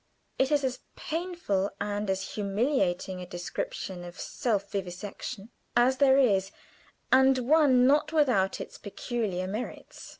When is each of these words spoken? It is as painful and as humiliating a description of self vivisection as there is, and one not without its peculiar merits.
It 0.39 0.51
is 0.51 0.63
as 0.63 0.79
painful 0.95 1.69
and 1.79 2.09
as 2.09 2.31
humiliating 2.33 3.21
a 3.21 3.25
description 3.27 4.03
of 4.03 4.19
self 4.19 4.71
vivisection 4.71 5.51
as 5.77 5.97
there 5.97 6.17
is, 6.17 6.49
and 7.11 7.37
one 7.47 7.85
not 7.85 8.11
without 8.11 8.59
its 8.59 8.79
peculiar 8.79 9.45
merits. 9.45 10.09